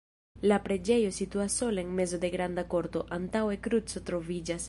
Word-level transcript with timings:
La 0.51 0.55
preĝejo 0.61 1.11
situas 1.17 1.57
sola 1.61 1.83
en 1.83 1.91
mezo 2.01 2.21
de 2.25 2.33
granda 2.37 2.65
korto, 2.73 3.05
antaŭe 3.21 3.61
kruco 3.67 4.05
troviĝas. 4.11 4.59